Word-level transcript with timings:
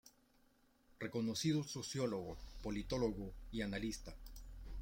Reconocido 0.99 1.63
sociólogo, 1.63 2.35
politólogo 2.63 3.33
y 3.51 3.61
analista. 3.61 4.15